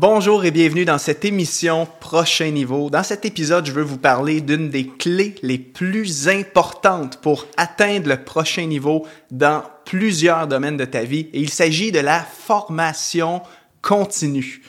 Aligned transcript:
Bonjour 0.00 0.44
et 0.44 0.52
bienvenue 0.52 0.84
dans 0.84 0.96
cette 0.96 1.24
émission 1.24 1.88
Prochain 1.98 2.52
Niveau. 2.52 2.88
Dans 2.88 3.02
cet 3.02 3.24
épisode, 3.24 3.66
je 3.66 3.72
veux 3.72 3.82
vous 3.82 3.98
parler 3.98 4.40
d'une 4.40 4.70
des 4.70 4.86
clés 4.86 5.34
les 5.42 5.58
plus 5.58 6.28
importantes 6.28 7.20
pour 7.20 7.48
atteindre 7.56 8.08
le 8.08 8.22
prochain 8.22 8.66
niveau 8.66 9.08
dans 9.32 9.64
plusieurs 9.84 10.46
domaines 10.46 10.76
de 10.76 10.84
ta 10.84 11.02
vie 11.02 11.28
et 11.32 11.40
il 11.40 11.50
s'agit 11.50 11.90
de 11.90 11.98
la 11.98 12.20
formation 12.20 13.42
continue. 13.82 14.62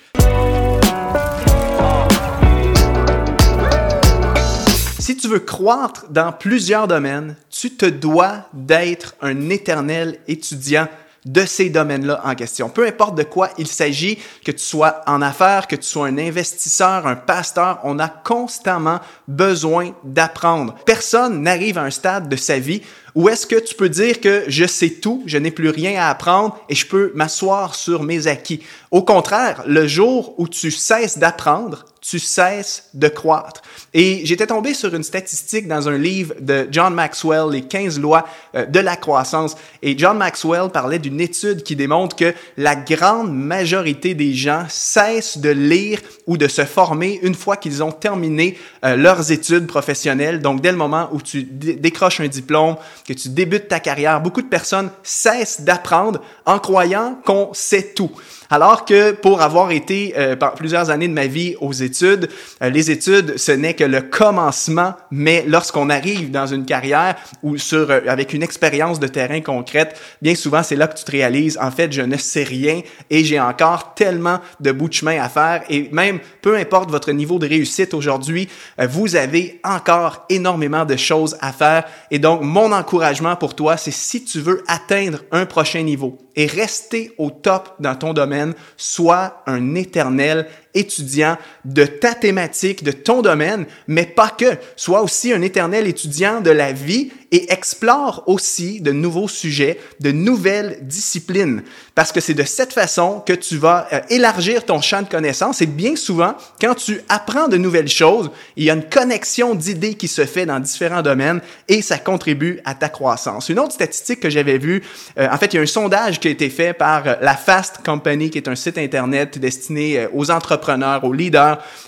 Si 4.97 5.15
tu 5.15 5.27
veux 5.27 5.41
croître 5.41 6.07
dans 6.09 6.31
plusieurs 6.31 6.87
domaines, 6.87 7.35
tu 7.51 7.75
te 7.75 7.85
dois 7.85 8.49
d'être 8.53 9.15
un 9.21 9.51
éternel 9.51 10.17
étudiant 10.27 10.87
de 11.25 11.45
ces 11.45 11.69
domaines-là 11.69 12.21
en 12.23 12.35
question. 12.35 12.69
Peu 12.69 12.87
importe 12.87 13.15
de 13.15 13.23
quoi 13.23 13.49
il 13.57 13.67
s'agit, 13.67 14.19
que 14.45 14.51
tu 14.51 14.63
sois 14.63 15.01
en 15.05 15.21
affaires, 15.21 15.67
que 15.67 15.75
tu 15.75 15.87
sois 15.87 16.07
un 16.07 16.17
investisseur, 16.17 17.07
un 17.07 17.15
pasteur, 17.15 17.79
on 17.83 17.99
a 17.99 18.07
constamment 18.07 18.99
besoin 19.27 19.91
d'apprendre. 20.03 20.75
Personne 20.85 21.41
n'arrive 21.41 21.77
à 21.77 21.83
un 21.83 21.91
stade 21.91 22.29
de 22.29 22.35
sa 22.35 22.59
vie 22.59 22.81
où 23.15 23.27
est-ce 23.27 23.47
que 23.47 23.59
tu 23.59 23.75
peux 23.75 23.89
dire 23.89 24.21
que 24.21 24.43
je 24.47 24.65
sais 24.65 24.89
tout, 24.89 25.23
je 25.25 25.37
n'ai 25.37 25.51
plus 25.51 25.69
rien 25.69 25.99
à 25.99 26.09
apprendre 26.09 26.59
et 26.69 26.75
je 26.75 26.85
peux 26.85 27.11
m'asseoir 27.15 27.75
sur 27.75 28.03
mes 28.03 28.27
acquis. 28.27 28.63
Au 28.91 29.03
contraire, 29.03 29.63
le 29.65 29.87
jour 29.87 30.35
où 30.37 30.47
tu 30.47 30.71
cesses 30.71 31.17
d'apprendre, 31.17 31.85
tu 32.01 32.19
cesses 32.19 32.89
de 32.93 33.07
croître. 33.07 33.61
Et 33.93 34.21
j'étais 34.25 34.47
tombé 34.47 34.73
sur 34.73 34.93
une 34.93 35.03
statistique 35.03 35.67
dans 35.67 35.89
un 35.89 35.97
livre 35.97 36.33
de 36.39 36.67
John 36.71 36.93
Maxwell, 36.93 37.49
Les 37.51 37.61
15 37.61 37.99
lois 37.99 38.25
euh, 38.55 38.65
de 38.65 38.79
la 38.79 38.95
croissance. 38.95 39.55
Et 39.81 39.97
John 39.97 40.17
Maxwell 40.17 40.69
parlait 40.69 40.99
d'une 40.99 41.19
étude 41.19 41.63
qui 41.63 41.75
démontre 41.75 42.15
que 42.15 42.33
la 42.57 42.75
grande 42.75 43.33
majorité 43.33 44.13
des 44.13 44.33
gens 44.33 44.65
cessent 44.69 45.37
de 45.37 45.49
lire 45.49 45.99
ou 46.27 46.37
de 46.37 46.47
se 46.47 46.65
former 46.65 47.19
une 47.23 47.35
fois 47.35 47.57
qu'ils 47.57 47.83
ont 47.83 47.91
terminé 47.91 48.57
euh, 48.85 48.95
leurs 48.95 49.31
études 49.31 49.67
professionnelles. 49.67 50.41
Donc, 50.41 50.61
dès 50.61 50.71
le 50.71 50.77
moment 50.77 51.09
où 51.11 51.21
tu 51.21 51.43
décroches 51.43 52.19
un 52.21 52.27
diplôme, 52.27 52.77
que 53.07 53.13
tu 53.13 53.29
débutes 53.29 53.67
ta 53.67 53.79
carrière, 53.79 54.21
beaucoup 54.21 54.41
de 54.41 54.47
personnes 54.47 54.89
cessent 55.03 55.61
d'apprendre 55.61 56.21
en 56.45 56.59
croyant 56.59 57.19
qu'on 57.25 57.49
sait 57.53 57.93
tout. 57.95 58.11
Alors 58.51 58.83
que 58.83 59.11
pour 59.11 59.43
avoir 59.43 59.69
été 59.69 60.15
euh, 60.17 60.35
plusieurs 60.35 60.89
années 60.89 61.07
de 61.07 61.13
ma 61.13 61.27
vie 61.27 61.55
aux 61.61 61.71
études, 61.71 62.29
euh, 62.63 62.69
les 62.71 62.89
études, 62.89 63.37
ce 63.37 63.51
n'est 63.51 63.75
que 63.75 63.83
le 63.83 64.01
commencement, 64.01 64.95
mais 65.11 65.45
lorsqu'on 65.47 65.91
arrive 65.91 66.31
dans 66.31 66.47
une 66.47 66.65
carrière 66.65 67.15
ou 67.43 67.57
sur 67.57 67.91
euh, 67.91 67.99
avec 68.07 68.33
une 68.33 68.41
expérience 68.41 68.99
de 68.99 69.05
terrain 69.05 69.41
concrète, 69.41 69.99
bien 70.23 70.33
souvent 70.33 70.63
c'est 70.63 70.75
là 70.75 70.87
que 70.87 70.97
tu 70.97 71.03
te 71.03 71.11
réalises 71.11 71.59
en 71.61 71.69
fait 71.69 71.93
je 71.93 72.01
ne 72.01 72.17
sais 72.17 72.41
rien 72.41 72.81
et 73.11 73.23
j'ai 73.23 73.39
encore 73.39 73.93
tellement 73.93 74.39
de 74.59 74.71
bout 74.71 74.89
de 74.89 74.93
chemin 74.93 75.21
à 75.21 75.29
faire 75.29 75.61
et 75.69 75.87
même 75.91 76.17
peu 76.41 76.57
importe 76.57 76.89
votre 76.89 77.11
niveau 77.11 77.37
de 77.37 77.47
réussite 77.47 77.93
aujourd'hui, 77.93 78.49
vous 78.79 79.15
avez 79.15 79.59
encore 79.63 80.25
énormément 80.29 80.85
de 80.85 80.95
choses 80.95 81.37
à 81.39 81.51
faire 81.51 81.83
et 82.09 82.17
donc 82.17 82.41
mon 82.41 82.71
encouragement 82.71 83.35
pour 83.35 83.55
toi 83.55 83.77
c'est 83.77 83.91
si 83.91 84.23
tu 84.23 84.39
veux 84.39 84.63
atteindre 84.67 85.19
un 85.31 85.45
prochain 85.45 85.83
niveau 85.83 86.17
et 86.39 86.45
rester 86.45 87.11
au 87.17 87.31
top 87.31 87.75
dans 87.81 87.95
ton 87.95 88.13
domaine, 88.13 88.38
sois 88.77 89.43
un 89.47 89.75
éternel 89.75 90.47
étudiant 90.73 91.37
de 91.65 91.85
ta 91.85 92.13
thématique, 92.13 92.83
de 92.83 92.91
ton 92.91 93.21
domaine, 93.21 93.65
mais 93.87 94.05
pas 94.05 94.29
que. 94.29 94.57
Sois 94.75 95.01
aussi 95.01 95.33
un 95.33 95.41
éternel 95.41 95.87
étudiant 95.87 96.41
de 96.41 96.51
la 96.51 96.71
vie 96.71 97.11
et 97.31 97.51
explore 97.51 98.23
aussi 98.25 98.81
de 98.81 98.91
nouveaux 98.91 99.27
sujets, 99.27 99.79
de 99.99 100.11
nouvelles 100.11 100.79
disciplines. 100.81 101.61
Parce 101.93 102.11
que 102.11 102.21
c'est 102.21 102.33
de 102.33 102.43
cette 102.43 102.73
façon 102.73 103.21
que 103.23 103.33
tu 103.33 103.57
vas 103.57 103.87
euh, 103.93 103.99
élargir 104.09 104.65
ton 104.65 104.81
champ 104.81 105.03
de 105.03 105.07
connaissances. 105.07 105.61
Et 105.61 105.67
bien 105.67 105.95
souvent, 105.95 106.33
quand 106.59 106.73
tu 106.73 107.01
apprends 107.07 107.47
de 107.47 107.57
nouvelles 107.57 107.89
choses, 107.89 108.31
il 108.55 108.63
y 108.63 108.71
a 108.71 108.73
une 108.73 108.87
connexion 108.89 109.53
d'idées 109.53 109.93
qui 109.93 110.07
se 110.07 110.25
fait 110.25 110.47
dans 110.47 110.59
différents 110.59 111.03
domaines 111.03 111.41
et 111.67 111.83
ça 111.83 111.99
contribue 111.99 112.61
à 112.65 112.73
ta 112.73 112.89
croissance. 112.89 113.49
Une 113.49 113.59
autre 113.59 113.73
statistique 113.73 114.21
que 114.21 114.29
j'avais 114.29 114.57
vue, 114.57 114.81
euh, 115.19 115.27
en 115.31 115.37
fait, 115.37 115.53
il 115.53 115.57
y 115.57 115.59
a 115.59 115.61
un 115.61 115.67
sondage 115.67 116.19
qui 116.19 116.29
a 116.29 116.31
été 116.31 116.49
fait 116.49 116.73
par 116.73 117.07
euh, 117.07 117.13
la 117.21 117.35
Fast 117.35 117.85
Company, 117.85 118.31
qui 118.31 118.39
est 118.39 118.47
un 118.47 118.55
site 118.55 118.79
Internet 118.79 119.37
destiné 119.37 120.07
aux 120.13 120.31
entreprises 120.31 120.58
entrepreneurs, 120.59 121.03
aux. 121.03 121.15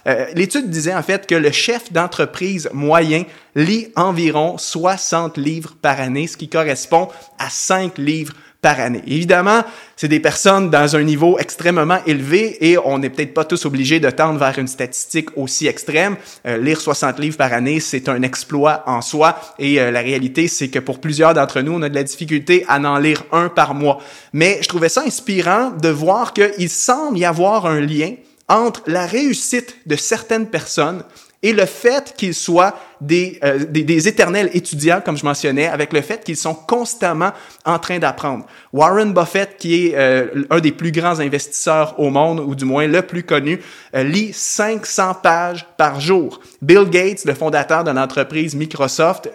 Euh, 0.08 0.26
l'étude 0.34 0.70
disait 0.70 0.94
en 0.94 1.04
fait 1.04 1.28
que 1.28 1.36
le 1.36 1.52
chef 1.52 1.92
d'entreprise 1.92 2.70
moyen 2.74 3.24
lit 3.56 3.90
environ 3.96 4.58
60 4.58 5.38
livres 5.38 5.76
par 5.82 6.00
année, 6.00 6.28
ce 6.28 6.38
qui 6.38 6.48
correspond 6.48 7.09
à 7.38 7.50
5 7.50 7.98
livres 7.98 8.34
par 8.62 8.80
année. 8.80 9.02
Évidemment, 9.08 9.64
c'est 9.96 10.08
des 10.08 10.20
personnes 10.20 10.70
dans 10.70 10.96
un 10.96 11.02
niveau 11.02 11.40
extrêmement 11.40 11.98
élevé 12.06 12.58
et 12.70 12.78
on 12.78 13.00
n'est 13.00 13.09
peut-être 13.09 13.34
pas 13.34 13.44
tous 13.44 13.66
obligés 13.66 14.00
de 14.00 14.09
tendre 14.12 14.40
vers 14.40 14.58
une 14.59 14.68
statistique 14.68 15.30
aussi 15.36 15.68
extrême. 15.68 16.16
Euh, 16.46 16.58
lire 16.58 16.80
60 16.80 17.20
livres 17.20 17.38
par 17.38 17.53
année, 17.53 17.80
c'est 17.80 18.08
un 18.08 18.22
exploit 18.22 18.84
en 18.86 19.02
soi 19.02 19.40
et 19.58 19.82
euh, 19.82 19.90
la 19.90 20.02
réalité, 20.02 20.48
c'est 20.48 20.70
que 20.70 20.80
pour 20.80 21.02
plusieurs 21.02 21.34
d'entre 21.34 21.62
nous, 21.62 21.74
on 21.74 21.82
a 21.82 21.90
de 21.90 21.96
la 21.96 22.03
difficulté 22.03 22.64
à 22.68 22.80
en 22.80 23.00
lire 23.00 23.24
un 23.32 23.50
par 23.50 23.74
mois. 23.74 24.00
Mais 24.32 24.59
je 24.62 24.68
trouvais 24.68 24.90
ça 24.90 25.02
inspirant 25.02 25.72
de 25.72 25.90
voir 25.90 26.34
qu'il 26.34 26.70
semble 26.70 27.18
y 27.18 27.26
avoir 27.26 27.66
un 27.66 27.80
lien 27.80 28.14
entre 28.47 28.84
la 28.88 29.06
réussite 29.06 29.78
de 29.85 29.96
certaines 29.96 30.47
personnes 30.47 31.03
et 31.44 31.53
le 31.53 31.66
fait 31.66 32.13
qu'ils 32.16 32.35
soient 32.35 32.75
des, 33.00 33.40
euh, 33.44 33.66
des, 33.66 34.07
éternels 34.07 34.52
étudiants, 34.53 35.02
comme 35.03 35.18
je 35.18 35.25
mentionnais, 35.25 35.68
avec 35.68 35.91
le 35.91 36.02
fait 36.02 36.24
qu'ils 36.24 36.38
sont 36.38 36.53
constamment 36.53 37.31
en 37.66 37.79
train 37.79 37.97
d'apprendre. 37.97 38.46
Warren 38.74 39.12
Buffett, 39.12 39.57
qui 39.57 39.88
est 39.88 39.96
euh, 39.96 40.44
un 40.52 40.59
des 40.59 40.72
plus 40.72 40.91
grands 40.91 41.19
investisseurs 41.19 42.00
au 42.00 42.12
monde, 42.12 42.41
ou 42.41 42.53
du 42.53 42.66
moins 42.66 42.85
le 42.85 43.02
plus 43.02 43.24
connu, 43.24 43.59
euh, 43.96 44.03
lit 44.03 44.34
500 44.34 45.16
pages 45.16 45.66
par 45.78 46.00
jour. 46.00 46.40
Bill 46.62 46.88
Gates, 46.90 47.25
le 47.25 47.34
fondateur 47.34 47.84
de 47.84 47.91
l'entreprise 47.91 48.53
Microsoft, 48.53 49.29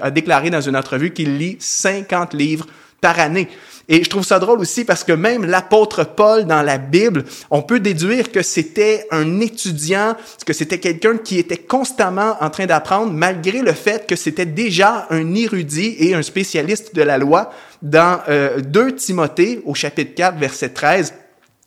a 0.00 0.10
déclaré 0.10 0.50
dans 0.50 0.60
une 0.60 0.76
entrevue 0.76 1.12
qu'il 1.12 1.38
lit 1.38 1.56
50 1.60 2.34
livres 2.34 2.66
par 3.00 3.18
année. 3.18 3.48
Et 3.92 4.04
je 4.04 4.08
trouve 4.08 4.24
ça 4.24 4.38
drôle 4.38 4.60
aussi 4.60 4.84
parce 4.84 5.02
que 5.02 5.12
même 5.12 5.44
l'apôtre 5.44 6.04
Paul 6.04 6.44
dans 6.44 6.62
la 6.62 6.78
Bible, 6.78 7.24
on 7.50 7.60
peut 7.60 7.80
déduire 7.80 8.30
que 8.30 8.40
c'était 8.40 9.08
un 9.10 9.40
étudiant, 9.40 10.16
que 10.46 10.52
c'était 10.52 10.78
quelqu'un 10.78 11.16
qui 11.18 11.38
était 11.40 11.56
constamment 11.56 12.36
en 12.40 12.50
train 12.50 12.66
d'apprendre 12.66 13.12
malgré 13.12 13.62
le 13.62 13.72
fait 13.72 14.06
que 14.06 14.14
c'était 14.14 14.46
déjà 14.46 15.08
un 15.10 15.34
érudit 15.34 15.96
et 15.98 16.14
un 16.14 16.22
spécialiste 16.22 16.94
de 16.94 17.02
la 17.02 17.18
loi. 17.18 17.52
Dans 17.82 18.20
euh, 18.28 18.60
2 18.60 18.94
Timothée 18.94 19.60
au 19.64 19.74
chapitre 19.74 20.14
4 20.14 20.38
verset 20.38 20.68
13, 20.68 21.12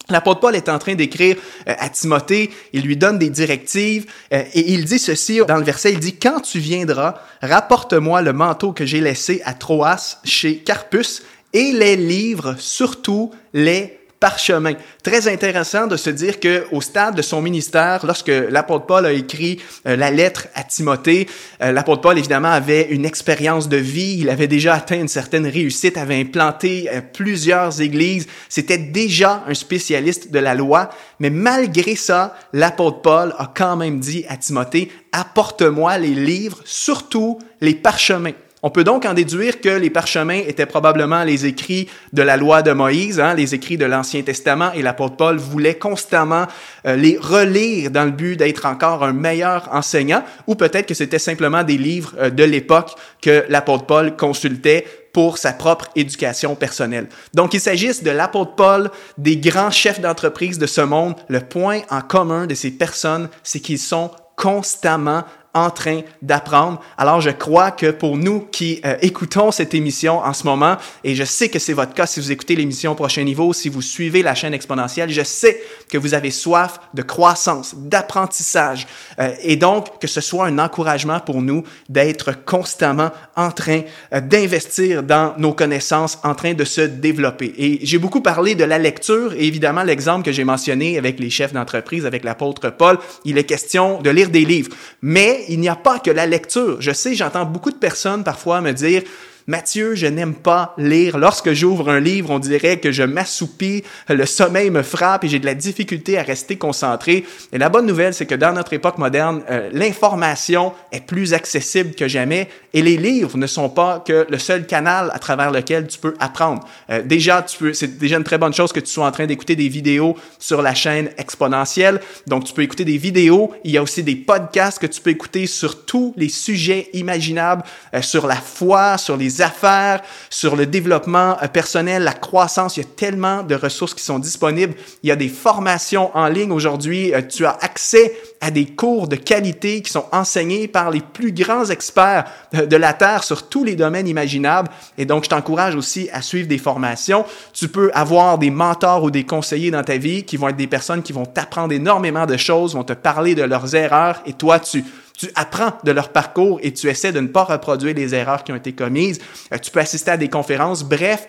L'apôtre 0.09 0.41
Paul 0.41 0.55
est 0.55 0.69
en 0.69 0.79
train 0.79 0.95
d'écrire 0.95 1.37
euh, 1.67 1.73
à 1.77 1.89
Timothée, 1.89 2.51
il 2.73 2.81
lui 2.81 2.97
donne 2.97 3.17
des 3.17 3.29
directives 3.29 4.05
euh, 4.33 4.43
et 4.53 4.73
il 4.73 4.85
dit 4.85 4.99
ceci 4.99 5.39
dans 5.47 5.57
le 5.57 5.63
verset, 5.63 5.93
il 5.93 5.99
dit, 5.99 6.15
Quand 6.15 6.41
tu 6.41 6.59
viendras, 6.59 7.15
rapporte-moi 7.41 8.21
le 8.21 8.33
manteau 8.33 8.73
que 8.73 8.85
j'ai 8.85 8.99
laissé 8.99 9.41
à 9.45 9.53
Troas 9.53 10.19
chez 10.25 10.57
Carpus 10.57 11.23
et 11.53 11.71
les 11.71 11.95
livres, 11.95 12.55
surtout 12.57 13.31
les 13.53 13.99
parchemin. 14.23 14.75
Très 15.03 15.27
intéressant 15.27 15.85
de 15.85 15.97
se 15.97 16.09
dire 16.09 16.39
que 16.39 16.63
au 16.71 16.79
stade 16.79 17.13
de 17.13 17.21
son 17.21 17.41
ministère, 17.41 18.05
lorsque 18.05 18.29
l'apôtre 18.29 18.85
Paul 18.85 19.05
a 19.05 19.11
écrit 19.11 19.59
euh, 19.85 19.97
la 19.97 20.11
lettre 20.11 20.47
à 20.55 20.63
Timothée, 20.63 21.27
euh, 21.61 21.73
l'apôtre 21.73 21.99
Paul 21.99 22.17
évidemment 22.17 22.53
avait 22.53 22.87
une 22.89 23.03
expérience 23.03 23.67
de 23.67 23.75
vie, 23.75 24.19
il 24.21 24.29
avait 24.29 24.47
déjà 24.47 24.75
atteint 24.75 25.01
une 25.01 25.09
certaine 25.09 25.45
réussite, 25.45 25.97
avait 25.97 26.21
implanté 26.21 26.89
euh, 26.89 27.01
plusieurs 27.01 27.81
églises, 27.81 28.27
c'était 28.47 28.77
déjà 28.77 29.43
un 29.45 29.53
spécialiste 29.53 30.31
de 30.31 30.39
la 30.39 30.55
loi, 30.55 30.87
mais 31.19 31.29
malgré 31.29 31.97
ça, 31.97 32.33
l'apôtre 32.53 33.01
Paul 33.01 33.35
a 33.37 33.51
quand 33.53 33.75
même 33.75 33.99
dit 33.99 34.23
à 34.29 34.37
Timothée, 34.37 34.89
apporte-moi 35.11 35.97
les 35.97 36.15
livres, 36.15 36.61
surtout 36.63 37.39
les 37.59 37.75
parchemins. 37.75 38.31
On 38.65 38.69
peut 38.69 38.85
donc 38.85 39.05
en 39.05 39.13
déduire 39.13 39.59
que 39.59 39.67
les 39.67 39.89
parchemins 39.89 40.39
étaient 40.47 40.65
probablement 40.65 41.25
les 41.25 41.45
écrits 41.45 41.89
de 42.13 42.21
la 42.21 42.37
loi 42.37 42.61
de 42.61 42.71
Moïse, 42.71 43.19
hein, 43.19 43.33
les 43.33 43.53
écrits 43.53 43.75
de 43.75 43.83
l'Ancien 43.83 44.21
Testament, 44.21 44.71
et 44.71 44.81
l'apôtre 44.81 45.17
Paul 45.17 45.37
voulait 45.37 45.75
constamment 45.75 46.47
euh, 46.87 46.95
les 46.95 47.17
relire 47.17 47.91
dans 47.91 48.05
le 48.05 48.11
but 48.11 48.37
d'être 48.37 48.65
encore 48.65 49.03
un 49.03 49.11
meilleur 49.11 49.67
enseignant, 49.73 50.23
ou 50.47 50.55
peut-être 50.55 50.85
que 50.85 50.93
c'était 50.93 51.19
simplement 51.19 51.63
des 51.63 51.77
livres 51.77 52.13
euh, 52.17 52.29
de 52.29 52.45
l'époque 52.45 52.91
que 53.21 53.43
l'apôtre 53.49 53.85
Paul 53.85 54.15
consultait 54.15 54.87
pour 55.11 55.37
sa 55.37 55.51
propre 55.51 55.89
éducation 55.97 56.55
personnelle. 56.55 57.09
Donc, 57.33 57.53
il 57.53 57.59
s'agisse 57.59 58.01
de 58.01 58.11
l'apôtre 58.11 58.55
Paul, 58.55 58.89
des 59.17 59.35
grands 59.35 59.71
chefs 59.71 59.99
d'entreprise 59.99 60.57
de 60.57 60.67
ce 60.67 60.81
monde, 60.81 61.15
le 61.27 61.41
point 61.41 61.81
en 61.89 61.99
commun 61.99 62.47
de 62.47 62.55
ces 62.55 62.71
personnes, 62.71 63.27
c'est 63.43 63.59
qu'ils 63.59 63.77
sont 63.77 64.09
constamment 64.37 65.25
en 65.53 65.69
train 65.69 66.01
d'apprendre. 66.21 66.81
Alors 66.97 67.21
je 67.21 67.29
crois 67.29 67.71
que 67.71 67.91
pour 67.91 68.17
nous 68.17 68.41
qui 68.41 68.81
euh, 68.85 68.95
écoutons 69.01 69.51
cette 69.51 69.73
émission 69.73 70.19
en 70.19 70.33
ce 70.33 70.45
moment, 70.45 70.77
et 71.03 71.15
je 71.15 71.23
sais 71.23 71.49
que 71.49 71.59
c'est 71.59 71.73
votre 71.73 71.93
cas 71.93 72.07
si 72.07 72.19
vous 72.19 72.31
écoutez 72.31 72.55
l'émission 72.55 72.95
Prochain 72.95 73.23
Niveau, 73.23 73.53
si 73.53 73.69
vous 73.69 73.81
suivez 73.81 74.23
la 74.23 74.35
chaîne 74.35 74.53
exponentielle, 74.53 75.09
je 75.09 75.23
sais 75.23 75.61
que 75.89 75.97
vous 75.97 76.13
avez 76.13 76.31
soif 76.31 76.79
de 76.93 77.03
croissance, 77.03 77.75
d'apprentissage, 77.75 78.87
euh, 79.19 79.33
et 79.43 79.55
donc 79.55 79.99
que 79.99 80.07
ce 80.07 80.21
soit 80.21 80.47
un 80.47 80.57
encouragement 80.59 81.19
pour 81.19 81.41
nous 81.41 81.63
d'être 81.87 82.43
constamment 82.45 83.11
en 83.35 83.51
train 83.51 83.81
euh, 84.13 84.21
d'investir 84.21 85.03
dans 85.03 85.33
nos 85.37 85.53
connaissances, 85.53 86.17
en 86.23 86.33
train 86.33 86.53
de 86.53 86.65
se 86.65 86.81
développer. 86.81 87.53
Et 87.57 87.79
j'ai 87.83 87.99
beaucoup 87.99 88.21
parlé 88.21 88.55
de 88.55 88.63
la 88.63 88.79
lecture, 88.79 89.33
et 89.33 89.45
évidemment 89.45 89.83
l'exemple 89.83 90.25
que 90.25 90.31
j'ai 90.31 90.43
mentionné 90.43 90.97
avec 90.97 91.19
les 91.19 91.29
chefs 91.29 91.53
d'entreprise, 91.53 92.05
avec 92.05 92.23
l'apôtre 92.23 92.71
Paul, 92.71 92.97
il 93.25 93.37
est 93.37 93.43
question 93.43 94.01
de 94.01 94.09
lire 94.09 94.29
des 94.29 94.45
livres. 94.45 94.71
Mais 95.01 95.42
il 95.49 95.59
n'y 95.59 95.69
a 95.69 95.75
pas 95.75 95.99
que 95.99 96.11
la 96.11 96.25
lecture. 96.25 96.81
Je 96.81 96.91
sais, 96.91 97.15
j'entends 97.15 97.45
beaucoup 97.45 97.71
de 97.71 97.77
personnes 97.77 98.23
parfois 98.23 98.61
me 98.61 98.71
dire, 98.71 99.03
Mathieu, 99.47 99.95
je 99.95 100.07
n'aime 100.07 100.35
pas 100.35 100.73
lire. 100.77 101.17
Lorsque 101.17 101.51
j'ouvre 101.51 101.89
un 101.89 101.99
livre, 101.99 102.29
on 102.31 102.39
dirait 102.39 102.77
que 102.79 102.91
je 102.91 103.03
m'assoupis, 103.03 103.83
le 104.07 104.25
sommeil 104.25 104.69
me 104.69 104.83
frappe 104.83 105.25
et 105.25 105.27
j'ai 105.27 105.39
de 105.39 105.45
la 105.45 105.53
difficulté 105.53 106.17
à 106.17 106.23
rester 106.23 106.55
concentré. 106.55 107.25
Et 107.51 107.57
la 107.57 107.67
bonne 107.67 107.85
nouvelle, 107.85 108.13
c'est 108.13 108.25
que 108.25 108.35
dans 108.35 108.53
notre 108.53 108.73
époque 108.73 108.97
moderne, 108.97 109.43
euh, 109.49 109.69
l'information 109.73 110.73
est 110.91 111.05
plus 111.05 111.33
accessible 111.33 111.93
que 111.93 112.07
jamais 112.07 112.47
et 112.73 112.81
les 112.81 112.97
livres 112.97 113.37
ne 113.37 113.47
sont 113.47 113.69
pas 113.69 114.03
que 114.05 114.25
le 114.29 114.39
seul 114.39 114.65
canal 114.65 115.11
à 115.13 115.19
travers 115.19 115.51
lequel 115.51 115.87
tu 115.87 115.99
peux 115.99 116.15
apprendre. 116.19 116.65
Euh, 116.89 117.01
déjà, 117.03 117.41
tu 117.41 117.57
peux, 117.57 117.73
c'est 117.73 117.97
déjà 117.97 118.17
une 118.17 118.23
très 118.23 118.37
bonne 118.37 118.53
chose 118.53 118.71
que 118.71 118.79
tu 118.79 118.91
sois 118.91 119.05
en 119.05 119.11
train 119.11 119.25
d'écouter 119.25 119.55
des 119.55 119.67
vidéos 119.67 120.15
sur 120.39 120.61
la 120.61 120.73
chaîne 120.73 121.09
exponentielle. 121.17 121.99
Donc, 122.27 122.45
tu 122.45 122.53
peux 122.53 122.63
écouter 122.63 122.85
des 122.85 122.97
vidéos. 122.97 123.53
Il 123.63 123.71
y 123.71 123.77
a 123.77 123.83
aussi 123.83 124.03
des 124.03 124.15
podcasts 124.15 124.79
que 124.79 124.87
tu 124.87 125.01
peux 125.01 125.11
écouter 125.11 125.47
sur 125.47 125.85
tous 125.85 126.13
les 126.17 126.29
sujets 126.29 126.89
imaginables, 126.93 127.63
euh, 127.93 128.01
sur 128.01 128.25
la 128.25 128.37
foi, 128.37 128.97
sur 128.97 129.17
les 129.17 129.32
affaires, 129.41 130.01
sur 130.29 130.55
le 130.55 130.65
développement 130.65 131.37
euh, 131.41 131.47
personnel, 131.47 132.03
la 132.03 132.13
croissance. 132.13 132.77
Il 132.77 132.81
y 132.81 132.85
a 132.85 132.89
tellement 132.95 133.43
de 133.43 133.55
ressources 133.55 133.93
qui 133.93 134.03
sont 134.03 134.19
disponibles. 134.19 134.73
Il 135.03 135.09
y 135.09 135.11
a 135.11 135.15
des 135.15 135.29
formations 135.29 136.15
en 136.15 136.27
ligne 136.27 136.51
aujourd'hui. 136.51 137.13
Euh, 137.13 137.21
tu 137.21 137.45
as 137.45 137.57
accès 137.61 138.13
à 138.41 138.51
des 138.51 138.65
cours 138.65 139.07
de 139.07 139.15
qualité 139.15 139.81
qui 139.81 139.91
sont 139.91 140.05
enseignés 140.11 140.67
par 140.67 140.91
les 140.91 141.01
plus 141.01 141.31
grands 141.31 141.65
experts 141.65 142.25
euh, 142.55 142.65
de 142.65 142.75
la 142.75 142.93
Terre 142.93 143.23
sur 143.23 143.47
tous 143.47 143.63
les 143.63 143.75
domaines 143.75 144.07
imaginables. 144.07 144.69
Et 144.97 145.05
donc, 145.05 145.23
je 145.23 145.29
t'encourage 145.29 145.75
aussi 145.75 146.09
à 146.11 146.21
suivre 146.21 146.47
des 146.47 146.57
formations. 146.57 147.25
Tu 147.53 147.67
peux 147.67 147.91
avoir 147.93 148.37
des 148.37 148.49
mentors 148.49 149.03
ou 149.03 149.11
des 149.11 149.25
conseillers 149.25 149.71
dans 149.71 149.83
ta 149.83 149.97
vie 149.97 150.23
qui 150.23 150.37
vont 150.37 150.49
être 150.49 150.57
des 150.57 150.67
personnes 150.67 151.01
qui 151.01 151.13
vont 151.13 151.25
t'apprendre 151.25 151.73
énormément 151.73 152.25
de 152.25 152.37
choses, 152.37 152.75
vont 152.75 152.83
te 152.83 152.93
parler 152.93 153.35
de 153.35 153.43
leurs 153.43 153.75
erreurs 153.75 154.21
et 154.25 154.33
toi, 154.33 154.59
tu 154.59 154.83
tu 155.17 155.29
apprends 155.35 155.73
de 155.83 155.91
leur 155.91 156.09
parcours 156.09 156.59
et 156.63 156.73
tu 156.73 156.89
essaies 156.89 157.11
de 157.11 157.19
ne 157.19 157.27
pas 157.27 157.43
reproduire 157.43 157.95
les 157.95 158.15
erreurs 158.15 158.43
qui 158.43 158.51
ont 158.51 158.55
été 158.55 158.73
commises. 158.73 159.19
Euh, 159.53 159.57
tu 159.57 159.71
peux 159.71 159.79
assister 159.79 160.11
à 160.11 160.17
des 160.17 160.29
conférences. 160.29 160.83
Bref, 160.83 161.27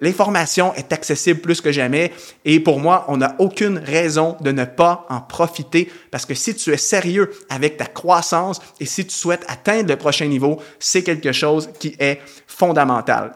l'information 0.00 0.74
est 0.74 0.92
accessible 0.92 1.40
plus 1.40 1.60
que 1.60 1.70
jamais 1.70 2.12
et 2.44 2.58
pour 2.58 2.80
moi, 2.80 3.04
on 3.08 3.18
n'a 3.18 3.36
aucune 3.38 3.78
raison 3.78 4.36
de 4.40 4.50
ne 4.50 4.64
pas 4.64 5.06
en 5.08 5.20
profiter 5.20 5.88
parce 6.10 6.26
que 6.26 6.34
si 6.34 6.54
tu 6.56 6.72
es 6.72 6.76
sérieux 6.76 7.30
avec 7.48 7.76
ta 7.76 7.86
croissance 7.86 8.60
et 8.80 8.86
si 8.86 9.06
tu 9.06 9.14
souhaites 9.14 9.44
atteindre 9.46 9.88
le 9.88 9.96
prochain 9.96 10.26
niveau, 10.26 10.60
c'est 10.80 11.04
quelque 11.04 11.32
chose 11.32 11.70
qui 11.78 11.94
est 12.00 12.20
fondamental. 12.46 13.32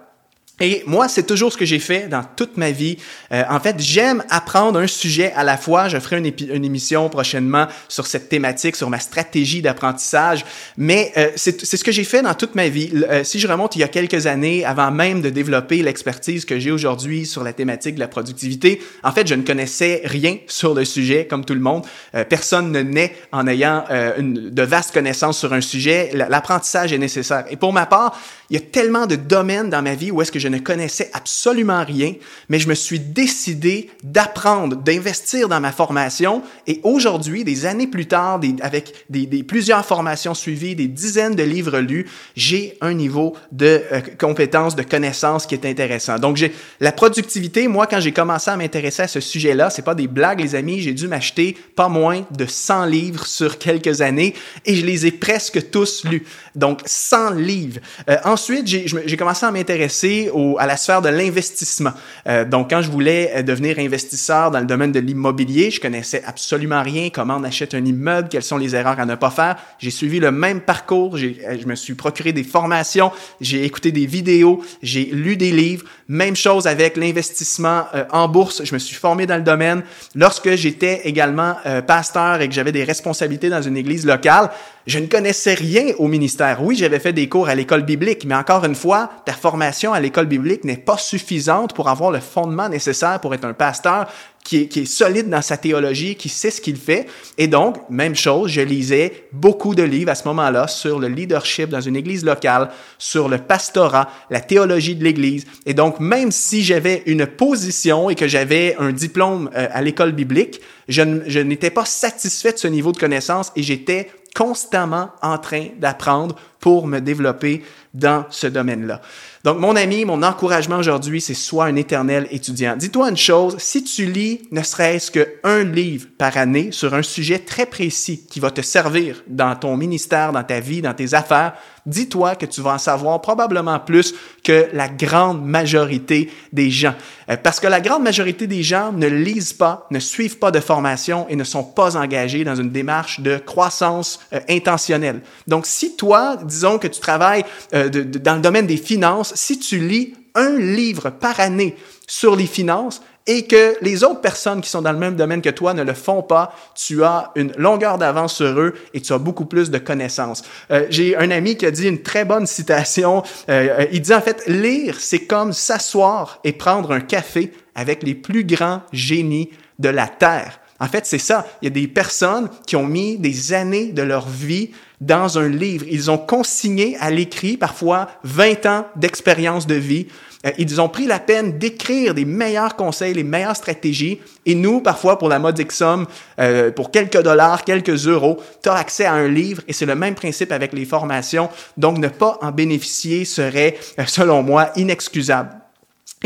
Et 0.61 0.85
moi, 0.87 1.09
c'est 1.09 1.25
toujours 1.25 1.53
ce 1.53 1.57
que 1.57 1.65
j'ai 1.65 1.81
fait 1.81 2.07
dans 2.07 2.23
toute 2.23 2.57
ma 2.57 2.71
vie. 2.71 2.97
Euh, 3.33 3.43
en 3.51 3.59
fait, 3.59 3.75
j'aime 3.81 4.23
apprendre 4.31 4.79
un 4.79 4.87
sujet 4.87 5.33
à 5.33 5.43
la 5.43 5.57
fois. 5.57 5.89
Je 5.89 5.99
ferai 5.99 6.19
une, 6.19 6.65
émission 6.65 7.09
prochainement 7.09 7.67
sur 7.89 8.07
cette 8.07 8.29
thématique, 8.29 8.77
sur 8.77 8.89
ma 8.89 9.01
stratégie 9.01 9.63
d'apprentissage. 9.63 10.45
Mais 10.77 11.13
euh, 11.17 11.31
c'est 11.35 11.61
ce 11.61 11.83
que 11.83 11.91
j'ai 11.91 12.05
fait 12.05 12.23
dans 12.23 12.35
toute 12.35 12.55
ma 12.55 12.69
vie. 12.69 12.93
Euh, 13.11 13.25
si 13.25 13.41
je 13.41 13.49
remonte 13.49 13.75
il 13.75 13.81
y 13.81 13.83
a 13.83 13.89
quelques 13.89 14.29
années, 14.29 14.65
avant 14.65 14.93
même 14.93 15.23
de 15.23 15.29
développer 15.29 15.83
l'expertise 15.83 16.45
que 16.45 16.61
j'ai 16.61 16.71
aujourd'hui 16.71 17.27
sur 17.27 17.43
la 17.43 17.53
thématique 17.53 17.97
de 17.97 18.01
la 18.01 18.09
productivité, 18.09 18.81
en 19.03 19.11
fait, 19.11 19.27
je 19.27 19.35
ne 19.35 19.43
connaissais 19.43 20.03
rien 20.05 20.37
sur 20.47 20.73
le 20.73 20.85
sujet, 20.85 21.27
comme 21.27 21.45
tout 21.45 21.55
le 21.55 21.61
monde. 21.61 21.85
personne 22.29 22.71
ne 22.71 22.81
naît 22.81 23.17
en 23.33 23.49
ayant 23.49 23.85
une, 24.19 24.51
de 24.51 24.63
vastes 24.63 24.95
connaissances 24.95 25.39
sur 25.39 25.53
un 25.53 25.61
sujet. 25.61 26.13
L'apprentissage 26.15 26.93
est 26.93 26.99
nécessaire. 26.99 27.45
Et 27.51 27.57
pour 27.57 27.73
ma 27.73 27.87
part, 27.87 28.17
il 28.51 28.55
y 28.55 28.63
a 28.63 28.67
tellement 28.67 29.07
de 29.07 29.17
domaines 29.17 29.71
dans 29.71 29.83
ma 29.83 29.95
vie 29.95 30.11
où 30.11 30.23
est-ce 30.23 30.31
que 30.31 30.44
je 30.45 30.49
ne 30.49 30.59
connaissais 30.59 31.09
absolument 31.15 31.83
rien, 31.83 32.13
mais 32.51 32.59
je 32.59 32.69
me 32.69 32.75
suis 32.75 33.01
décidé 33.01 33.89
d'apprendre, 34.03 34.77
d'investir 34.77 35.49
dans 35.49 35.59
ma 35.59 35.73
formation. 35.73 36.43
Et 36.67 36.81
aujourd'hui, 36.83 37.45
des 37.45 37.65
années 37.65 37.87
plus 37.87 38.05
tard, 38.05 38.39
avec 38.61 39.07
plusieurs 39.49 39.87
formations 39.87 40.35
suivies, 40.35 40.75
des 40.75 40.87
dizaines 40.87 41.35
de 41.35 41.43
livres 41.43 41.79
lus, 41.79 42.07
j'ai 42.37 42.77
un 42.83 42.93
niveau 42.93 43.35
de 43.53 43.83
euh, 43.91 44.01
compétence, 44.19 44.77
de 44.77 44.83
connaissance 44.83 45.47
qui 45.47 45.55
est 45.55 45.65
intéressant. 45.65 46.19
Donc, 46.19 46.37
j'ai 46.37 46.53
la 46.79 46.93
productivité. 46.93 47.67
Moi, 47.67 47.87
quand 47.87 48.01
j'ai 48.01 48.13
commencé 48.13 48.51
à 48.51 48.59
m'intéresser 48.59 49.05
à 49.05 49.09
ce 49.09 49.21
sujet-là, 49.21 49.71
c'est 49.71 49.81
pas 49.81 49.95
des 49.95 50.09
blagues, 50.09 50.41
les 50.41 50.55
amis. 50.55 50.81
J'ai 50.81 50.93
dû 50.93 51.09
m'acheter 51.09 51.57
pas 51.75 51.89
moins 51.89 52.27
de 52.33 52.45
100 52.45 52.85
livres 52.85 53.27
sur 53.27 53.57
quelques 53.57 54.03
années 54.03 54.35
et 54.67 54.75
je 54.75 54.85
les 54.85 55.07
ai 55.07 55.11
presque 55.11 55.71
tous 55.71 56.05
lus. 56.05 56.27
Donc, 56.55 56.83
100 56.85 57.31
livres. 57.31 57.81
Euh, 58.11 58.19
ensuite, 58.25 58.67
j'ai 58.67 59.17
commencé 59.17 59.47
à 59.47 59.51
m'intéresser 59.51 60.31
à 60.59 60.67
la 60.67 60.77
sphère 60.77 61.03
de 61.03 61.09
l'investissement. 61.09 61.93
Euh, 62.27 62.45
donc, 62.45 62.71
quand 62.71 62.83
je 62.83 62.91
voulais 62.91 63.33
euh, 63.35 63.43
devenir 63.43 63.79
investisseur 63.79 64.51
dans 64.51 64.61
le 64.61 64.67
domaine 64.67 64.93
de 64.93 65.01
l'immobilier, 65.01 65.71
je 65.71 65.81
connaissais 65.81 66.23
absolument 66.27 66.83
rien, 66.83 67.11
comment 67.11 67.37
on 67.39 67.45
achète 67.45 67.75
un 67.75 67.85
immeuble, 67.85 68.29
quelles 68.29 68.43
sont 68.43 68.59
les 68.59 68.75
erreurs 68.75 68.99
à 68.99 69.07
ne 69.07 69.15
pas 69.15 69.31
faire. 69.31 69.57
J'ai 69.79 69.91
suivi 69.91 70.21
le 70.21 70.31
même 70.31 70.61
parcours, 70.61 71.17
euh, 71.17 71.57
je 71.61 71.67
me 71.67 71.75
suis 71.75 71.95
procuré 71.95 72.33
des 72.33 72.45
formations, 72.45 73.13
j'ai 73.41 73.65
écouté 73.65 73.93
des 73.93 74.07
vidéos, 74.07 74.63
j'ai 74.83 75.05
lu 75.07 75.37
des 75.37 75.53
livres. 75.53 75.85
Même 76.09 76.37
chose 76.37 76.67
avec 76.67 76.97
l'investissement 76.97 77.85
en 78.11 78.29
bourse, 78.29 78.63
je 78.63 78.75
me 78.75 78.79
suis 78.79 78.95
formé 78.95 79.25
dans 79.25 79.37
le 79.37 79.43
domaine. 79.43 79.83
Lorsque 80.15 80.55
j'étais 80.55 81.01
également 81.05 81.57
pasteur 81.87 82.43
et 82.43 82.49
que 82.49 82.55
j'avais 82.55 82.73
des 82.73 82.85
responsabilités 82.85 83.49
dans 83.49 83.63
une 83.63 83.79
église 83.79 84.05
locale, 84.05 84.51
je 84.87 84.99
ne 84.99 85.07
connaissais 85.07 85.55
rien 85.55 85.93
au 85.99 86.09
ministère. 86.09 86.63
Oui, 86.63 86.77
j'avais 86.77 86.99
fait 86.99 87.13
des 87.13 87.29
cours 87.29 87.49
à 87.49 87.55
l'école 87.55 87.83
biblique, 87.83 88.25
mais 88.27 88.35
encore 88.35 88.65
une 88.65 88.75
fois, 88.75 89.11
ta 89.25 89.33
formation 89.33 89.93
à 89.93 90.01
l'école 90.01 90.27
biblique 90.27 90.65
n'est 90.65 90.77
pas 90.77 90.99
suffisante 90.99 91.75
pour 91.75 91.89
avoir 91.89 92.11
le 92.11 92.21
fondement 92.21 92.69
nécessaire 92.69 93.21
pour 93.21 93.35
être 93.35 93.45
un 93.47 93.55
pasteur 93.55 94.09
qui 94.45 94.69
est, 94.75 94.85
solide 94.85 95.31
dans 95.31 95.41
sa 95.41 95.57
théologie, 95.57 96.17
qui 96.17 96.29
sait 96.29 96.51
ce 96.51 96.61
qu'il 96.61 96.77
fait. 96.77 97.07
Et 97.39 97.49
donc, 97.49 97.77
même 97.89 98.15
chose, 98.15 98.51
je 98.51 98.61
lisais 98.61 99.27
beaucoup 99.33 99.75
de 99.75 99.83
livres 99.83 100.11
à 100.11 100.15
ce 100.15 100.29
moment-là 100.29 100.69
sur 100.69 100.99
le 100.99 101.09
leadership 101.09 101.71
dans 101.71 101.81
une 101.81 101.97
église 101.97 102.27
locale, 102.27 102.69
sur 102.99 103.31
le 103.31 103.39
pastorat, 103.39 104.11
la 104.29 104.41
théologie 104.41 104.97
de 104.97 105.03
l'église. 105.03 105.47
Et 105.65 105.73
donc, 105.73 105.99
même 105.99 106.31
si 106.31 106.63
j'avais 106.63 107.03
une 107.07 107.27
position 107.27 108.11
et 108.11 108.15
que 108.15 108.29
j'avais 108.29 108.77
un 108.79 108.93
diplôme 108.93 109.49
euh, 109.57 109.67
à 109.73 109.81
l'école 109.81 110.13
biblique, 110.13 110.61
je 110.89 111.03
n'étais 111.41 111.71
pas 111.71 111.87
satisfait 111.87 112.53
de 112.53 112.59
ce 112.59 112.69
niveau 112.69 112.93
de 112.93 112.99
connaissance 112.99 113.51
et 113.57 113.63
j'étais 113.63 114.11
constamment 114.35 115.11
en 115.23 115.39
train 115.39 115.69
d'apprendre 115.79 116.35
pour 116.65 116.87
me 116.87 117.01
développer 117.01 117.63
dans 117.93 118.25
ce 118.31 118.47
domaine-là. 118.47 119.03
Donc, 119.45 119.59
mon 119.59 119.77
ami, 119.77 120.07
mon 120.07 120.23
encouragement 120.23 120.79
aujourd'hui, 120.79 121.21
c'est 121.21 121.35
sois 121.35 121.67
un 121.67 121.77
éternel 121.77 122.27
étudiant. 122.31 122.75
Dis-toi 122.75 123.11
une 123.11 123.19
chose, 123.19 123.57
si 123.59 123.85
tu 123.85 124.07
lis 124.07 124.41
ne 124.51 124.63
serait-ce 124.63 125.11
qu'un 125.11 125.65
livre 125.65 126.07
par 126.17 126.39
année 126.39 126.73
sur 126.73 126.95
un 126.95 127.03
sujet 127.03 127.39
très 127.39 127.67
précis 127.67 128.27
qui 128.31 128.41
va 128.41 128.51
te 128.51 128.63
servir 128.63 129.23
dans 129.27 129.55
ton 129.55 129.77
ministère, 129.77 130.33
dans 130.33 130.43
ta 130.43 130.61
vie, 130.61 130.81
dans 130.81 130.95
tes 130.95 131.13
affaires, 131.13 131.53
dis-toi 131.85 132.37
que 132.37 132.47
tu 132.47 132.63
vas 132.63 132.75
en 132.75 132.79
savoir 132.79 133.21
probablement 133.21 133.79
plus 133.79 134.15
que 134.43 134.69
la 134.73 134.89
grande 134.89 135.45
majorité 135.45 136.31
des 136.53 136.71
gens. 136.71 136.95
Euh, 137.29 137.37
parce 137.37 137.61
que 137.61 137.67
la 137.67 137.83
grande 137.83 138.03
majorité 138.03 138.47
des 138.47 138.63
gens 138.63 138.93
ne 138.93 139.07
lisent 139.07 139.53
pas, 139.53 139.87
ne 139.91 139.99
suivent 139.99 140.39
pas 140.39 140.51
de 140.51 140.61
formation 140.61 141.27
et 141.29 141.37
ne 141.37 141.45
sont 141.45 141.65
pas 141.65 141.97
engagés 141.97 142.45
dans 142.45 142.55
une 142.55 142.71
démarche 142.71 143.21
de 143.21 143.37
croissance 143.37 144.21
euh, 144.33 144.41
intentionnelle. 144.49 145.21
Donc, 145.47 145.67
si 145.67 145.97
toi, 145.97 146.37
disons 146.55 146.79
que 146.79 146.89
tu 146.89 147.01
travailles 147.01 147.45
euh, 147.75 147.89
dans 147.89 148.37
le 148.37 148.41
domaine 148.41 148.67
des 148.67 148.77
finances, 148.77 149.33
si 149.35 149.59
tu 149.59 149.79
lis 149.79 150.15
un 150.35 150.57
livre 150.59 151.11
par 151.11 151.39
année 151.41 151.77
sur 152.07 152.37
les 152.37 152.47
finances, 152.47 153.01
et 153.27 153.47
que 153.47 153.77
les 153.81 154.05
autres 154.05 154.21
personnes 154.21 154.61
qui 154.61 154.69
sont 154.69 154.83
dans 154.83 154.93
le 154.93 154.99
même 154.99 155.17
domaine 155.17 155.41
que 155.41 155.51
toi 155.51 155.73
ne 155.73 155.83
le 155.83 155.95
font 155.95 156.23
pas, 156.23 156.55
tu 156.75 157.03
as 157.05 157.33
une 157.37 157.53
longueur 157.57 157.97
d'avance 157.97 158.35
sur 158.37 158.61
eux 158.61 158.75
et 158.93 159.01
tu 159.01 159.13
as 159.13 159.19
beaucoup 159.19 159.47
plus 159.47 159.71
de 159.71 159.79
connaissances. 159.79 160.43
Euh, 160.71 160.87
J'ai 160.91 161.17
un 161.17 161.31
ami 161.31 161.57
qui 161.57 161.65
a 161.65 161.71
dit 161.71 161.89
une 161.89 162.03
très 162.03 162.25
bonne 162.25 162.47
citation. 162.47 163.23
Euh, 163.49 163.87
il 163.93 164.03
dit 164.03 164.15
en 164.15 164.21
fait, 164.21 164.43
lire, 164.47 164.97
c'est 165.01 165.27
comme 165.27 165.53
s'asseoir 165.53 166.41
et 166.45 166.53
prendre 166.53 166.93
un 166.93 167.01
café 167.01 167.53
avec 167.75 168.03
les 168.03 168.15
plus 168.15 168.45
grands 168.45 168.83
génies 168.93 169.51
de 169.79 169.89
la 169.89 170.07
Terre. 170.07 170.61
En 170.81 170.87
fait, 170.87 171.07
c'est 171.07 171.19
ça. 171.19 171.47
Il 171.63 171.67
y 171.67 171.69
a 171.69 171.71
des 171.71 171.89
personnes 171.89 172.49
qui 172.67 172.77
ont 172.77 172.87
mis 172.87 173.17
des 173.17 173.53
années 173.53 173.93
de 173.93 174.03
leur 174.03 174.29
vie 174.29 174.71
dans 175.01 175.39
un 175.39 175.49
livre. 175.49 175.87
Ils 175.91 176.11
ont 176.11 176.19
consigné 176.19 176.97
à 176.99 177.11
l'écrit 177.11 177.57
parfois 177.57 178.09
20 178.25 178.67
ans 178.67 178.87
d'expérience 178.97 179.67
de 179.67 179.75
vie 179.75 180.09
Euh, 180.47 180.51
ils 180.59 180.81
ont 180.81 180.89
pris 180.89 181.07
la 181.07 181.19
peine 181.19 181.59
d'écrire 181.59 182.15
des 182.15 182.25
meilleurs 182.25 182.77
conseils, 182.77 183.15
les 183.15 183.25
meilleures 183.25 183.57
stratégies. 183.57 184.21
Et 184.47 184.55
nous, 184.55 184.81
parfois, 184.81 185.19
pour 185.19 185.29
la 185.29 185.39
modique 185.39 185.73
somme, 185.73 186.07
euh, 186.39 186.71
pour 186.71 186.91
quelques 186.91 187.23
dollars, 187.23 187.65
quelques 187.65 188.07
euros, 188.07 188.39
tu 188.63 188.69
as 188.69 188.75
accès 188.75 189.05
à 189.05 189.15
un 189.15 189.29
livre 189.29 189.63
et 189.67 189.73
c'est 189.73 189.87
le 189.87 189.95
même 189.95 190.15
principe 190.15 190.53
avec 190.53 190.73
les 190.73 190.85
formations. 190.85 191.49
Donc, 191.77 191.99
ne 191.99 192.09
pas 192.09 192.39
en 192.43 192.51
bénéficier 192.51 193.25
serait, 193.25 193.77
euh, 193.99 194.05
selon 194.07 194.43
moi, 194.43 194.71
inexcusable. 194.77 195.64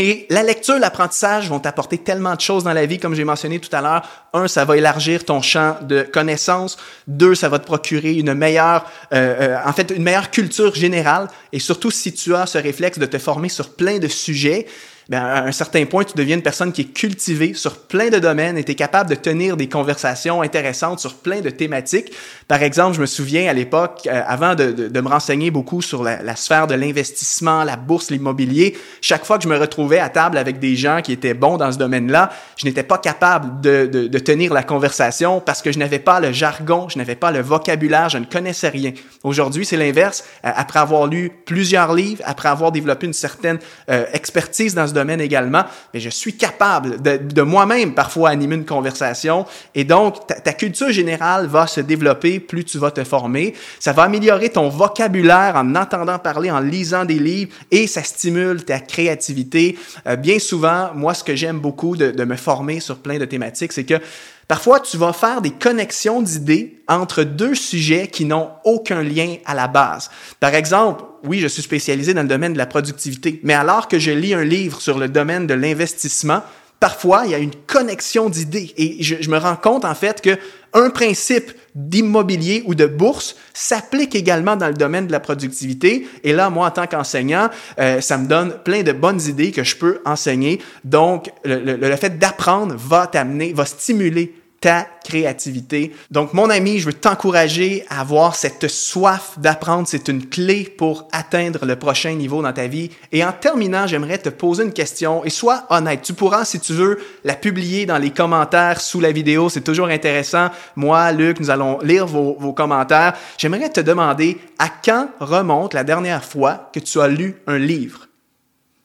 Et 0.01 0.27
la 0.31 0.45
lecture, 0.45 0.79
l'apprentissage 0.79 1.49
vont 1.49 1.59
t'apporter 1.59 1.99
tellement 1.99 2.37
de 2.37 2.41
choses 2.41 2.63
dans 2.63 2.73
la 2.73 2.87
vie, 2.87 2.99
comme 2.99 3.17
j'ai 3.17 3.25
mentionné 3.25 3.59
tout 3.59 3.75
à 3.75 3.81
l'heure. 3.81 4.09
Un, 4.33 4.47
ça 4.47 4.65
va 4.65 4.77
élargir 4.77 5.25
ton 5.25 5.43
champ 5.43 5.77
de 5.83 6.03
connaissances. 6.03 6.79
Deux, 7.09 7.35
ça 7.35 7.49
va 7.49 7.59
te 7.59 7.67
procurer 7.67 8.15
une 8.15 8.33
meilleure, 8.33 8.87
euh, 9.13 9.57
euh, 9.57 9.59
en 9.67 9.73
fait, 9.73 9.91
une 9.91 10.05
meilleure 10.05 10.31
culture 10.31 10.73
générale. 10.73 11.27
Et 11.53 11.59
surtout, 11.59 11.91
si 11.91 12.15
tu 12.15 12.33
as 12.37 12.47
ce 12.47 12.59
réflexe 12.59 13.01
de 13.01 13.07
te 13.07 13.19
former 13.19 13.49
sur 13.49 13.71
plein 13.71 13.99
de 13.99 14.07
sujets, 14.07 14.67
ben, 15.09 15.23
à 15.23 15.45
un 15.45 15.53
certain 15.53 15.87
point, 15.87 16.05
tu 16.05 16.15
deviens 16.17 16.37
une 16.37 16.43
personne 16.43 16.71
qui 16.71 16.83
est 16.83 16.93
cultivée 16.93 17.55
sur 17.55 17.79
plein 17.87 18.11
de 18.11 18.19
domaines 18.19 18.59
et 18.59 18.65
tu 18.65 18.73
es 18.73 18.75
capable 18.75 19.09
de 19.09 19.15
tenir 19.15 19.57
des 19.57 19.69
conversations 19.69 20.43
intéressantes 20.43 21.01
sur 21.01 21.15
plein 21.15 21.41
de 21.41 21.49
thématiques. 21.49 22.13
Par 22.47 22.63
exemple, 22.63 22.97
je 22.97 23.01
me 23.01 23.07
souviens 23.07 23.49
à 23.49 23.55
l'époque, 23.55 24.07
euh, 24.07 24.23
avant 24.27 24.55
de, 24.55 24.71
de, 24.73 24.89
de, 24.89 25.01
me 25.01 25.09
renseigner 25.09 25.51
beaucoup 25.51 25.81
sur 25.81 26.03
la, 26.03 26.23
la 26.23 26.37
sphère 26.37 26.67
de 26.67 26.75
l'investissement, 26.75 27.65
la 27.65 27.77
bourse, 27.77 28.11
l'immobilier, 28.11 28.77
chaque 29.01 29.25
fois 29.25 29.39
que 29.39 29.45
je 29.45 29.49
me 29.49 29.57
retrouvais 29.57 29.99
à 29.99 30.11
table 30.11 30.37
avec 30.37 30.59
des 30.59 30.77
gens 30.77 31.01
qui 31.03 31.13
étaient 31.13 31.33
bons 31.33 31.57
dans 31.57 31.73
ce 31.73 31.79
domaine-là, 31.79 32.31
je 32.57 32.67
n'étais 32.67 32.83
pas 32.83 32.99
capable 32.99 33.63
de, 33.63 33.87
de, 33.87 34.19
tenir 34.19 34.53
la 34.53 34.63
conversation 34.63 35.41
parce 35.41 35.63
que 35.63 35.73
je 35.73 35.79
n'avais 35.79 36.01
pas 36.01 36.21
le 36.21 36.33
jargon, 36.33 36.89
je 36.91 36.99
n'avais 36.99 37.15
pas 37.15 37.31
le 37.31 37.41
vocabulaire, 37.41 38.11
je 38.11 38.19
ne 38.19 38.25
connaissais 38.27 38.69
rien. 38.69 38.93
Aujourd'hui, 39.23 39.65
c'est 39.65 39.77
l'inverse. 39.77 40.25
Euh, 40.45 40.51
après 40.55 40.81
avoir 40.81 41.07
lu 41.07 41.31
plusieurs 41.47 41.95
livres, 41.95 42.23
après 42.27 42.49
avoir 42.51 42.73
développé 42.73 43.07
une 43.07 43.13
certaine 43.15 43.59
euh, 43.91 44.05
expertise 44.13 44.75
dans 44.75 44.87
ce 44.87 44.98
domaine 44.99 45.21
également, 45.21 45.65
mais 45.93 46.01
je 46.01 46.11
suis 46.11 46.37
capable 46.37 47.01
de, 47.03 47.43
moi-même 47.43 47.95
parfois 47.95 48.31
animer 48.31 48.57
une 48.57 48.65
conversation 48.65 49.47
et 49.75 49.85
donc 49.85 50.27
ta, 50.27 50.53
culture 50.53 50.91
générale 50.91 51.47
va 51.47 51.67
se 51.67 51.81
développer 51.81 52.41
plus 52.41 52.65
tu 52.65 52.79
vas 52.79 52.91
te 52.91 53.05
former. 53.05 53.55
Ça 53.79 53.93
va 53.93 54.03
améliorer 54.03 54.51
ton 54.51 54.69
vocabulaire 54.69 55.55
en 55.57 55.75
entendant 55.75 56.19
parler, 56.19 56.51
en 56.51 56.61
lisant 56.61 57.05
des 57.05 57.19
livres 57.19 57.53
et 57.71 57.87
ça 57.87 58.03
stimule 58.03 58.65
ta 58.65 58.81
créativité. 58.81 59.79
Euh, 60.07 60.17
bien 60.17 60.39
souvent, 60.39 60.91
moi, 60.95 61.15
ce 61.15 61.25
que 61.25 61.37
j'aime 61.37 61.59
beaucoup 61.59 61.97
de 61.97 62.25
me 62.25 62.37
former 62.37 62.81
sur 62.81 62.99
plein 62.99 63.19
de 63.19 63.25
thématiques, 63.25 63.73
c'est 63.73 63.85
que 63.85 64.01
Parfois, 64.49 64.81
tu 64.81 64.97
vas 64.97 65.13
faire 65.13 65.43
des 65.43 65.51
connexions 65.51 66.23
d'idées 66.23 66.83
entre 66.89 67.23
deux 67.23 67.55
sujets 67.55 68.09
qui 68.09 68.25
n'ont 68.25 68.49
aucun 68.65 69.03
lien 69.03 69.37
à 69.45 69.55
la 69.55 69.69
base. 69.69 70.11
Par 70.41 70.55
exemple, 70.55 71.05
oui, 71.23 71.39
je 71.39 71.49
suis 71.49 71.61
spécialisé 71.61 72.15
dans 72.15 72.23
le 72.23 72.29
domaine 72.29 72.55
de 72.55 72.59
la 72.59 72.65
productivité, 72.65 73.41
mais 73.45 73.53
alors 73.53 73.89
que 73.89 73.99
je 73.99 74.11
lis 74.11 74.33
un 74.33 74.45
livre 74.45 74.81
sur 74.81 74.99
le 74.99 75.09
domaine 75.09 75.47
de 75.47 75.53
l'investissement, 75.53 76.43
parfois, 76.81 77.23
il 77.25 77.31
y 77.33 77.35
a 77.35 77.39
une 77.39 77.55
connexion 77.67 78.29
d'idées 78.29 78.73
et 78.77 79.03
je, 79.03 79.31
me 79.31 79.39
rends 79.39 79.57
compte 79.57 79.85
en 79.85 79.95
fait 79.95 80.21
que 80.21 80.39
un 80.75 80.91
principe 80.91 81.53
d'immobilier 81.75 82.63
ou 82.67 82.75
de 82.75 82.87
bourse 82.87 83.37
s'applique 83.55 84.15
également 84.15 84.55
dans 84.55 84.69
le 84.69 84.75
domaine 84.75 85.07
de 85.07 85.13
la 85.13 85.21
productivité. 85.21 86.07
Et 86.25 86.33
là, 86.33 86.51
moi, 86.51 86.67
en 86.67 86.71
tant 86.71 86.87
qu'enseignant, 86.87 87.49
euh, 87.79 88.01
ça 88.01 88.19
me 88.19 88.27
donne 88.27 88.55
plein 88.65 88.83
de 88.83 88.93
bonnes 88.93 89.21
idées 89.23 89.51
que 89.51 89.65
je 89.65 89.77
peux 89.77 90.01
enseigner. 90.05 90.61
Donc, 90.85 91.31
le 91.45 91.97
fait 91.97 92.19
d'apprendre 92.19 92.75
va 92.77 93.07
t'amener, 93.07 93.53
va 93.55 93.65
stimuler 93.65 94.35
ta 94.61 94.87
créativité. 95.05 95.95
Donc, 96.11 96.35
mon 96.35 96.51
ami, 96.51 96.81
je 96.81 96.87
veux 96.87 96.93
t'encourager 96.93 97.85
à 97.89 98.01
avoir 98.01 98.35
cette 98.35 98.69
soif 98.69 99.39
d'apprendre. 99.39 99.87
C'est 99.87 100.09
une 100.09 100.29
clé 100.29 100.65
pour 100.65 101.07
atteindre 101.13 101.65
le 101.65 101.77
prochain 101.77 102.15
niveau 102.15 102.43
dans 102.43 102.53
ta 102.53 102.67
vie. 102.67 102.91
Et 103.13 103.25
en 103.25 103.33
terminant, 103.33 103.87
j'aimerais 103.87 104.19
te 104.19 104.29
poser 104.29 104.65
une 104.65 104.73
question 104.73 105.25
et 105.25 105.31
sois 105.31 105.65
honnête. 105.71 106.03
Tu 106.03 106.13
pourras, 106.13 106.45
si 106.45 106.59
tu 106.59 106.73
veux, 106.73 106.99
la 107.25 107.35
publier 107.35 107.87
dans 107.87 107.99
les 107.99 108.11
commentaires 108.11 108.81
sous 108.81 109.01
la 109.01 109.13
vidéo. 109.13 109.49
C'est 109.49 109.61
toujours 109.61 109.89
intéressant. 109.89 110.49
Moi, 110.75 111.13
Luc, 111.13 111.39
nous 111.39 111.51
allons 111.51 111.79
lire 111.81 112.07
vos, 112.07 112.37
vos 112.39 112.53
commentaires. 112.53 113.15
J'aimerais 113.39 113.71
te 113.71 113.81
demander 113.81 114.39
à 114.59 114.69
quand 114.69 115.09
remonte 115.21 115.75
la 115.75 115.85
dernière 115.85 116.25
fois 116.25 116.71
que 116.73 116.81
tu 116.81 117.01
as 117.01 117.09
lu 117.09 117.37
un 117.47 117.59
livre? 117.59 118.09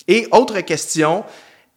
Et 0.08 0.28
autre 0.32 0.60
question, 0.62 1.24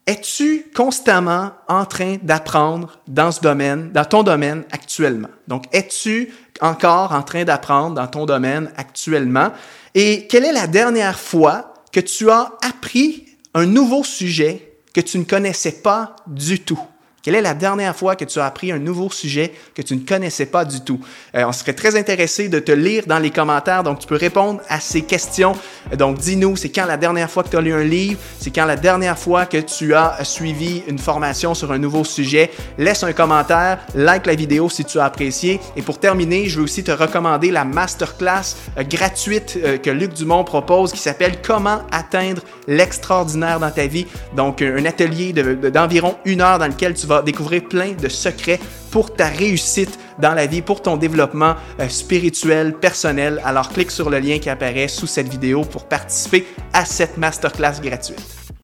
es-tu 0.06 0.66
constamment 0.74 1.52
en 1.68 1.84
train 1.84 2.16
d'apprendre 2.22 3.00
dans 3.08 3.32
ce 3.32 3.40
domaine, 3.40 3.90
dans 3.92 4.04
ton 4.04 4.22
domaine 4.22 4.64
actuellement? 4.70 5.28
Donc, 5.48 5.64
es-tu 5.72 6.32
encore 6.60 7.12
en 7.12 7.22
train 7.22 7.44
d'apprendre 7.44 7.96
dans 7.96 8.06
ton 8.06 8.24
domaine 8.24 8.70
actuellement? 8.76 9.52
Et 9.94 10.26
quelle 10.28 10.44
est 10.44 10.52
la 10.52 10.68
dernière 10.68 11.18
fois 11.18 11.74
que 11.92 12.00
tu 12.00 12.30
as 12.30 12.52
appris 12.62 13.26
un 13.54 13.66
nouveau 13.66 14.04
sujet 14.04 14.78
que 14.94 15.00
tu 15.00 15.18
ne 15.18 15.24
connaissais 15.24 15.82
pas 15.82 16.14
du 16.26 16.60
tout? 16.60 16.80
Quelle 17.26 17.34
est 17.34 17.42
la 17.42 17.54
dernière 17.54 17.96
fois 17.96 18.14
que 18.14 18.24
tu 18.24 18.38
as 18.38 18.44
appris 18.44 18.70
un 18.70 18.78
nouveau 18.78 19.10
sujet 19.10 19.52
que 19.74 19.82
tu 19.82 19.96
ne 19.96 20.06
connaissais 20.06 20.46
pas 20.46 20.64
du 20.64 20.82
tout? 20.82 21.00
Euh, 21.34 21.42
on 21.44 21.50
serait 21.50 21.72
très 21.72 21.96
intéressé 21.96 22.48
de 22.48 22.60
te 22.60 22.70
lire 22.70 23.02
dans 23.08 23.18
les 23.18 23.30
commentaires, 23.30 23.82
donc 23.82 23.98
tu 23.98 24.06
peux 24.06 24.14
répondre 24.14 24.60
à 24.68 24.78
ces 24.78 25.02
questions. 25.02 25.56
Donc 25.98 26.18
dis-nous, 26.18 26.54
c'est 26.54 26.68
quand 26.68 26.86
la 26.86 26.96
dernière 26.96 27.28
fois 27.28 27.42
que 27.42 27.48
tu 27.48 27.56
as 27.56 27.60
lu 27.60 27.72
un 27.72 27.82
livre? 27.82 28.20
C'est 28.38 28.54
quand 28.54 28.64
la 28.64 28.76
dernière 28.76 29.18
fois 29.18 29.44
que 29.44 29.56
tu 29.56 29.92
as 29.92 30.22
suivi 30.22 30.84
une 30.86 31.00
formation 31.00 31.52
sur 31.54 31.72
un 31.72 31.78
nouveau 31.78 32.04
sujet? 32.04 32.48
Laisse 32.78 33.02
un 33.02 33.12
commentaire, 33.12 33.80
like 33.96 34.24
la 34.24 34.36
vidéo 34.36 34.70
si 34.70 34.84
tu 34.84 35.00
as 35.00 35.06
apprécié. 35.06 35.58
Et 35.74 35.82
pour 35.82 35.98
terminer, 35.98 36.48
je 36.48 36.58
veux 36.58 36.62
aussi 36.64 36.84
te 36.84 36.92
recommander 36.92 37.50
la 37.50 37.64
masterclass 37.64 38.54
euh, 38.78 38.84
gratuite 38.84 39.58
euh, 39.64 39.78
que 39.78 39.90
Luc 39.90 40.12
Dumont 40.12 40.44
propose 40.44 40.92
qui 40.92 41.00
s'appelle 41.00 41.38
Comment 41.44 41.82
atteindre 41.90 42.42
l'extraordinaire 42.68 43.58
dans 43.58 43.72
ta 43.72 43.88
vie. 43.88 44.06
Donc 44.36 44.62
un 44.62 44.84
atelier 44.84 45.32
d'environ 45.32 46.14
de, 46.24 46.30
une 46.30 46.40
heure 46.40 46.60
dans 46.60 46.68
lequel 46.68 46.94
tu 46.94 47.08
découvrir 47.22 47.64
plein 47.64 47.92
de 47.92 48.08
secrets 48.08 48.60
pour 48.90 49.14
ta 49.14 49.28
réussite 49.28 49.98
dans 50.18 50.34
la 50.34 50.46
vie, 50.46 50.62
pour 50.62 50.82
ton 50.82 50.96
développement 50.96 51.54
euh, 51.80 51.88
spirituel, 51.88 52.74
personnel. 52.74 53.40
Alors 53.44 53.68
clique 53.68 53.90
sur 53.90 54.10
le 54.10 54.18
lien 54.18 54.38
qui 54.38 54.48
apparaît 54.48 54.88
sous 54.88 55.06
cette 55.06 55.28
vidéo 55.28 55.62
pour 55.62 55.86
participer 55.86 56.46
à 56.72 56.84
cette 56.84 57.18
masterclass 57.18 57.80
gratuite. 57.82 58.35